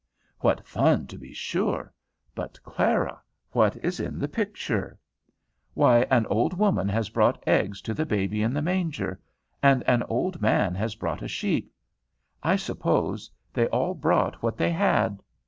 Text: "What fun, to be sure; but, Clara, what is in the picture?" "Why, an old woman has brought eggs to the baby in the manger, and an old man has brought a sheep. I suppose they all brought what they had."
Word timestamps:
"What 0.39 0.65
fun, 0.65 1.05
to 1.05 1.17
be 1.19 1.31
sure; 1.31 1.93
but, 2.33 2.57
Clara, 2.63 3.21
what 3.51 3.77
is 3.85 3.99
in 3.99 4.17
the 4.17 4.27
picture?" 4.27 4.97
"Why, 5.75 6.07
an 6.09 6.25
old 6.25 6.55
woman 6.57 6.89
has 6.89 7.09
brought 7.11 7.43
eggs 7.47 7.83
to 7.83 7.93
the 7.93 8.07
baby 8.07 8.41
in 8.41 8.51
the 8.51 8.63
manger, 8.63 9.19
and 9.61 9.83
an 9.83 10.01
old 10.09 10.41
man 10.41 10.73
has 10.73 10.95
brought 10.95 11.21
a 11.21 11.27
sheep. 11.27 11.71
I 12.41 12.55
suppose 12.55 13.29
they 13.53 13.67
all 13.67 13.93
brought 13.93 14.41
what 14.41 14.57
they 14.57 14.71
had." 14.71 15.21